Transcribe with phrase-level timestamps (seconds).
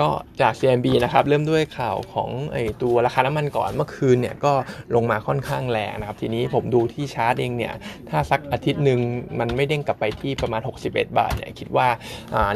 [0.00, 0.08] ก็
[0.40, 4.52] จาก CMB นะครับเริ่มด้วยข่าวของไอตัวราคาน้ำมันก่อนเมื่อคืนเนี่ยก็
[4.94, 7.74] ลงมาค่อนข้างแรงนะครับ ทีนี้ผมดูที่ชาร์ตเองเนี่ย
[8.10, 9.00] ถ้าสักอาทิตย์หนึ่ง
[9.40, 11.88] มันไม่เด้งกลับไปที่ประมาณ 61 บาทเนี่ยคิดว่า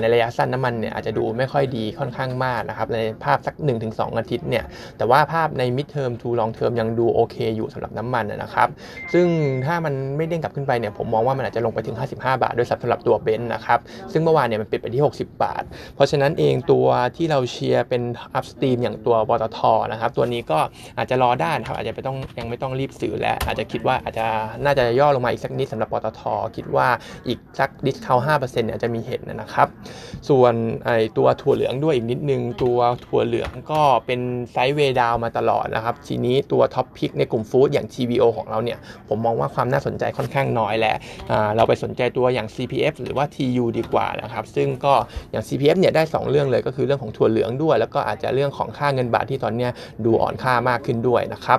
[0.01, 3.55] ในระยะสั้นน้ำมันเนี่ยอาจจะดูไม่ค่อยดีค่อนข้างมากนะครับในภาพสัก
[3.87, 4.65] 1-2 อาทิตย์เนี่ย
[4.99, 8.69] แต่ว่าภาพใน mid term to long term ยังดูโอเคอยู่สำหรับน้ำมันนะครับ
[9.13, 9.27] ซึ่ง
[9.67, 13.79] ถ้ามันไม่เด้งกลับขึ้นไปเนี่ยผมมองว่ามันอาจจะลงไปถึง 55 บาทโดยสำหรับตัว Brent นะครับ
[14.13, 15.63] ซึ่งเมื่อวานเนี่ยมันปิดไปที่ 60 บาท
[15.95, 18.03] เพราะฉะนั้นเองตัวที่เราเชียร์เป็น
[18.35, 19.59] upstream อย่างตัวปตท
[19.93, 20.59] นะครับ ตัวนี้ก็
[20.99, 24.27] อาจจะรอได้นะครับอาจจะไม่ต้องยังไม่ต้องรีบซื้อและอาจจะคิดว่าอาจจะ
[24.65, 26.23] น่าจะย่อลงมาอีกสักนิดสำหรับปตท
[26.57, 26.89] คิดว่า
[27.29, 29.69] อีกสัก discount ห้าเปอร์เซ็นต์เนี่ยจะมีเห็นนะครับ
[30.29, 34.21] ส่วนไอตัวถั่วเหลืองด้วยอีกนิดนึง ตัวถั่วเหลืองก็เป็น
[34.53, 40.95] sideway down มาตลอดนะครับ ทีนี้ตัว top pick ในกลุ่ม food อย่าง TVO ของเราเนี่ยผมมองว่าความน่าสนใจค่อนข้างน้อยและ
[41.57, 44.95] เราไปสนใจตัวอย่าง CPF หรือว่า TU ดีกว่านะครับ ซึ่งก็
[45.33, 49.69] อย่าง CPF เนี่ยได้ 2 เรื่องเลยก็คือเรื่องของถั่วเหลืองด้วย แล้วก็อาจจะเรื่องของค่าเงินบาทที่ตอนนี้
[50.05, 51.59] ดูอ่อนค่ามากขึ้นด้วยนะครับ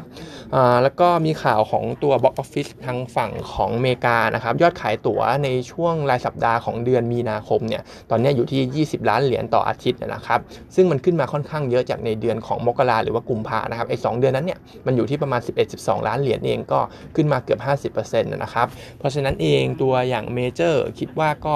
[0.84, 10.40] แล้วก็มีข่าวของตัว Box Office ทางฝั่งของอเมริกานะครับยอดขายตั๋วในช่วงรายสัปดาห์ของเดือนมีนาคมเนี่ยตอนนี้อยู่ที่ 20 ล้านเหรียญต่ออาทิตย์นะครับ
[10.76, 15.42] ซึ่งมันขึ้นมาค่อนข้างเยอะจากในเดือนของมกราหรือว่ากุมภานะครับไอ้สเดือนนั้นเนี่ยมันอยู่ที่ประมาณ
[15.74, 16.80] 11-12 ล้านเหรียญเองก็
[17.16, 17.60] ขึ้นมาเกือบ
[17.94, 18.68] 50%นะครับ
[19.00, 21.54] เพราะฉะนั้นเองตัวอย่างเมเจอร์คิดว่าก็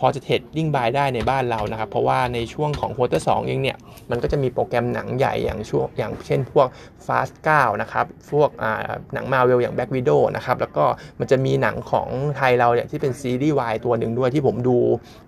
[0.00, 3.76] พอจะ trading buy ได้ในบ้านเรานะครับเพราะว่าในช่วงของ quarter สองเองเนี่ย
[4.10, 6.68] มันก็จะมีโปรแกรมหนังใหญ่อย่างช่วงอย่างเช่นพวก
[7.06, 8.50] Fast 9นะครับพวก
[9.14, 10.84] หนังมาเวลอย่าง Black Widow นะครับแล้วก็
[11.20, 14.76] มันจะมีหนังของไทยเราเนี่ยที่เป็นซีรีส์วายตัวหนึ่งด้วยที่ผมดู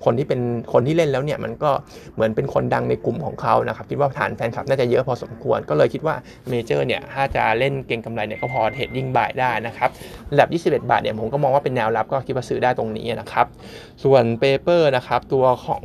[0.04, 0.40] คนที่เป็น
[0.72, 1.70] คนที่เล่นแล้วเนี่ยมันก็
[2.14, 6.14] เหมือนเป็นคนดังในกลุ่มของเขานะครับคิดว่าฐานแฟนคลับน่าจะเยอะพอสมควรก็เลยคิดว่า
[6.48, 9.90] เมเจอร์เนี่ยถ้าจะเล่นเก็งกำไรเนี่ยก็พอ trading buy ได้นะครับ
[10.32, 13.46] ระดับ 21 บาทเนี่ยผมก็มองว่าเป็นแนวรับก็คิดว่าซื้อได้ตรงนี้นะครับ
[14.04, 15.84] ส่วน paper นะครับตัวของ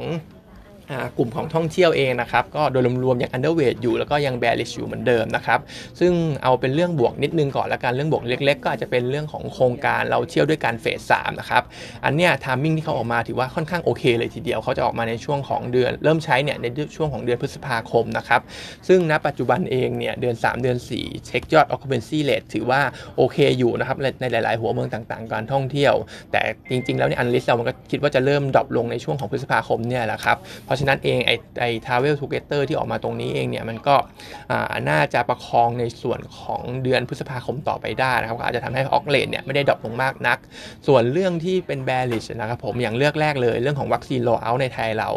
[1.18, 5.60] กลุ่มของท่องเที่ยวเองนะครับก็โดยรวมๆยัง underweight อยู่แล้วก็ยัง bearish อยู่เหมือนเดิมนะครับ
[6.00, 6.12] ซึ่ง
[6.44, 11.64] เอาเป็นเรื่องบวกนิดนึงก่อนละกันเรื่องบวกเล็ก ๆ ก็อาจจะเป็นเรื่องของโครงการเราเที่ยวด้วยกัน phase สามนะครับ
[12.06, 16.66] อันเนี้ย timing ที่เขาออกมาถือว่าค่อนข้างโอเคเลยทีเดียวเขาจะออกมาในช่วงของเดือนเริ่มใช้เนี่ยใน
[16.96, 18.42] ช่วงของเดือนพฤษภาคมนะครับ
[18.88, 22.82] ซึ่งณปัจจุบันเองเนี่ยเดือน 3 เดือน 4 เช็คยอด occupancy rate ถือว่า
[23.18, 25.94] โอเคอยู่นะครับในหลาย ๆ หัวเมืองต่างๆ การท่องเที่ยว
[26.32, 26.42] แต่
[26.72, 31.32] จริง ๆ แล้วเนี่ย analyst เรามันก็คิดว่าจะเริ่ม drop ลงในช่วงของพฤษภาคมเนี่ยแหละครับเพราะฉะนั้นเองไอ
[31.62, 33.96] ไอ้ Travel Together ที่ออกมาตรงนี้เองเนี่ยมันก็
[34.90, 40.38] น่าจะประคองในส่วนของเดือนพฤษภาคมต่อไปได้นะครับอาจจะทำให้ occ rate เนี่ยไม่ได้ drop ลงมากนัก
[40.88, 45.10] ส่วนเรื่องที่เป็น bearish นะครับผมอย่างเรื่องแรกเลยเรื่องของวัคซีน rollout ในไทยเรา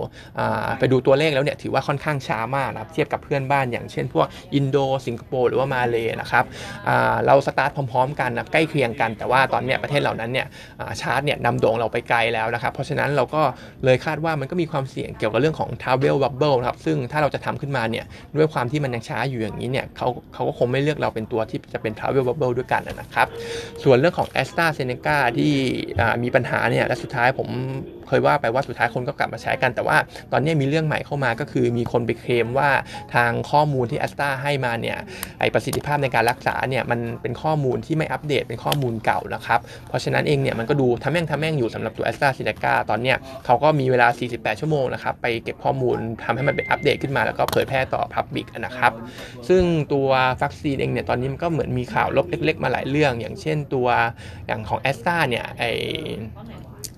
[0.78, 4.76] ไปดูตัวเลขแล้วเนี่ยถือว่าค่อนข้างช้ามากนะครับเทียบกับเพื่อนบ้านอย่างเช่นพวกอินโด
[5.06, 6.44] สิงคโปร์หรือว่ามาเลย์นะครับ
[7.26, 10.46] เราสตาร์ทพร้อมๆ กันนะใกล้เคียงกัน แต่ว่าตอนนี้ประเทศเหล่านั้นเนี่ย
[11.00, 13.42] ชาร์ตเนี่ยนำโด่งเราไปไกลแล้วนะครับเพราะฉะนั้นเราก็
[13.84, 18.04] เลยคาดว่ามันก็มีความเสี่ยงเกี่ยวกับเรื่องของ travel bubble นะครับซึ่งถ้าเราจะทำขึ้นมาเนี่ย
[18.36, 23.26] ด้วยความที่มันยังช้าอยู่อย่างนี้เนี่ยเขาเขาก็คงไม่เลือกเราเป็นตัวที่จะเป็น travel bubble ด้วยกันนะครับ
[23.84, 25.52] ส่วนเรื่องของ AstraZeneca ที่
[26.22, 27.48] มีปัญหาเนี่ยและสุดท้ายผม
[28.08, 29.96] เคยว่าไปว่าสุดท้ายคนก็กลับมาใช้กัน แต่ว่า
[30.32, 32.70] ตอนนี้มีเรื่องใหม่เข้ามาก็คือมีคนไปเคลมว่า
[33.14, 34.98] ทางข้อมูลที่แอสตราให้มาเนี่ย
[35.40, 48.92] ไอประสิทธิภาพในการรักษาเนี่ยมันเป็นข้อมูลที่ไม่อัปเดตเป็นข้อมูลเก่านะครับ เพราะฉะนั้นเองเนี่ยมันก็ดูทำแม่งทำแม่งอยู่สำหรับตัวแอสตราเซเนกาตอนเนี้ยเขาก็มีเวลา 48 ชั่วโมงนะครับไปเก็บข้อมูลทำให้มันเป็นอัปเดตขึ้นมาแล้วก็เผยแพร่ต่อพับบิกนะครับ
[49.48, 49.62] ซึ่ง
[49.92, 50.08] ตัว
[50.42, 53.88] วัคซีนเองเนี่ยตอนนี้มันก็เหมือนมีข่าวลบเล็ก ๆ มาหลายเรื่อง อย่างเช่นตัว
[54.46, 55.62] อย่างของแอสตราเนี่ยไอ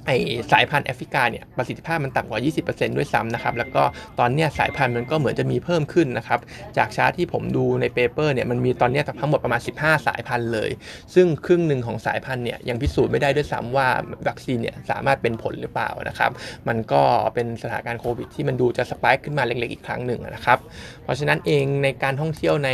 [0.07, 0.11] ไอ
[0.53, 3.83] สายพันธุ์แอฟริกาเนี่ยประสิทธิภาพมันต่ำกว่า 20%ด้วยซ้ำนะครับ แล้วก็
[4.19, 6.41] ตอนนี้สายพันธุ์มันก็เหมือนจะมีเพิ่มขึ้นนะครับ
[6.79, 10.71] จากชาร์ตที่ผมดูใน paper เนี่ยมันมีตอนนี้ทั้งหมดประมาณ 15 สายพันธุ์เลย
[11.15, 13.89] ซึ่งครึ่งหนึ่งของสายพันธุ์เนี่ยยังพิสูจน์ไม่ได้ด้วยซ้ำว่า
[14.29, 16.31] วัคซีนเนี่ยสามารถเป็นผลหรือเปล่านะครับ
[16.69, 17.03] มันก็
[17.35, 20.59] เป็นสถานการณ์โควิดที่มันดูจะ spike ขึ้นมาเล็กๆอีกครั้งหนึ่งนะครับ
[21.05, 22.71] เพราะฉะนั้นเองในการท่องเที่ยวใน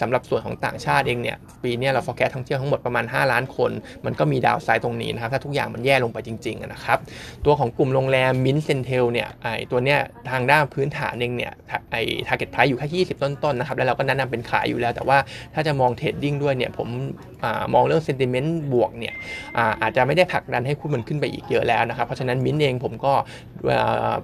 [0.00, 3.70] สำหรับส่วนของต่างชาติเองเนี่ยปีนี้เรา forecast ท่องเที่ยวทั้งหมดประมาณ 5 ล้านคน
[4.06, 6.98] มันก็มี downside ตรงนี้นะครับ ถ้าทุกอย่างมันแย่ลงไปจริงๆนะครับ
[7.44, 9.98] ตัวของกลุ่มโรงแรม MINT CENTEL เนี่ยไอตัวเนี้ย
[10.30, 11.52] ทางด้านพื้นฐานเองเนี่ย
[11.90, 11.96] ไอ
[12.28, 15.18] target price อยู่แค่20 ต้นๆนะครับแล้วเราก็แนะนำเป็นขายอยู่แล้ว แต่ว่า
[15.54, 16.88] ถ้าจะมอง trading ด้วยเนี่ยผม
[17.44, 19.14] อมองเรื่อง sentiment บวกเนี่ย
[19.56, 23.12] อาอาจจะไม่ได้ผลักดันให้คุณมันขึ้นไปอีกเยอะแล้วนะครับเพราะฉะนั้นมินเองผมก็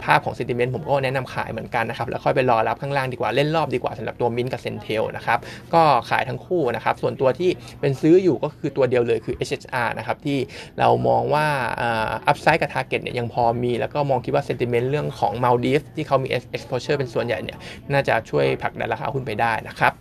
[0.05, 5.39] ภาพของ sentiment ผมก็แนะนำขายเหมือนกันนะครับแล้วค่อยไปรอรับข้างล่างดีกว่าเล่นรอบดีกว่าสำหรับตัวมินกับ CENTEL นะครับ
[5.75, 10.39] ก็ขายทั้งคู่นะครับ ส่วนตัวที่เป็นซื้ออยู่ก็คือตัวเดียวเลยคือ HHR นะครับที่
[10.79, 11.47] เรามองว่า
[11.83, 17.59] อัพไซด์กับ Target เนี่ยยังพอมี แล้วก็มองคิดว่าเซนติเมนต์เรื่องของมาลดีฟที่เขามี exposure เป็นส่วนใหญ่เนี่ย
[17.93, 19.93] น่าจะช่วยผลักดันราคาหุ้นไปได้นะครับ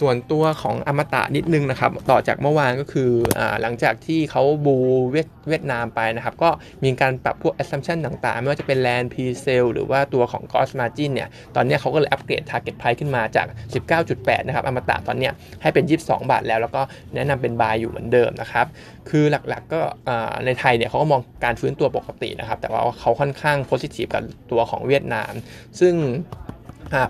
[0.00, 4.76] ส่วนตัวของอมตะนิดนึงนะครับ ต่อจากเมื่อวานก็คืออหลังจากที่เขาบู
[5.10, 6.50] เวียดเวียดนามไปนะครับ ก็
[6.84, 13.46] มีการปรับพวก assumption ต่างๆ ไม่ว่าจะเป็น land p sale หรือว่าตัวของ cost margin เนี่ย ตอนนี้เขาก็เลยอัปเกรด target price ขึ้นมาจาก
[13.96, 15.30] 19.8 นะครับอมตะตอนนี้
[15.62, 16.82] ให้เป็น 22 บาทแล้ว แล้วก็
[17.14, 18.66] แนะนำเป็น buy อยู่เหมือนเดิมนะครับ
[19.10, 19.80] คือหลักๆก็
[20.46, 25.32] ในไทยเนี่ยเขาก็มองการฟื้นตัวปกตินะครับ แต่ว่าเขาค่อนข้าง positive กับตัวของเวียดนาม
[25.80, 25.94] ซึ่ง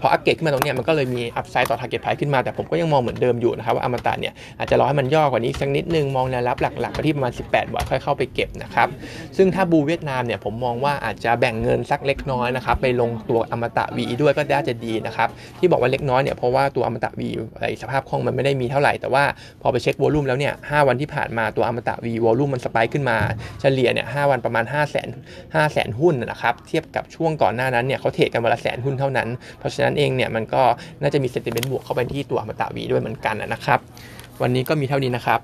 [0.00, 8.88] พออัปเกรดขึ้นมาตรงนี้มันก็เลยมีอัพไซด์ต่อ target price ขึ้นมาแต่ผมก็ยังมองเหมือนเดิมอยู่นะครับว่าอมตะเนี่ยอาจจะรอให้มันย่อกว่านี้สักนิดนึงมองแนวรับหลักๆไปที่ประมาณ 18บาทค่อยเข้าไปเก็บนะครับ
[9.36, 15.28] ซึ่งถ้าบูเวียดนามเนี่ยผมมองว่าอาจจะแบ่งเงินสักเล็กน้อยนะครับไปลงตัวอมตะ V ด้วยก็น่าจะดีนะครับ
[15.58, 17.22] ที่บอกว่าเล็กน้อยเนี่ยเพราะว่าตัวอมตะ V
[17.58, 19.24] ไอ้สภาพคล่องมันไม่ได้มีเท่าไหร่แต่ว่า
[19.62, 23.16] พอไปเช็ควอลุ่มแล้วเนี่ย5วันที่ผ่านมาตัวอมตะ V วอลุ่มมันสไปขึ้นมา
[23.60, 29.28] เฉลี่ยเนี่ย5วันประมาณ 5 0 0 0 0 0 5แสนหุ้นนะครับเทียบกับช่วงก่อนหน้านั้นเนี่ยเขาเทรดกันวันละแสนหุ้นเท่านั้น
[29.58, 30.62] เพราะฉะนั้นเองเนี่ยมันก็
[31.02, 33.80] น่าจะมีเซนติเมนต์บวกเข้าไปที่ตัวอมตะ V ด้วยเหมือนกันนะครับ
[34.42, 35.40] วันนี้ก็มีเท่านี้นะครับ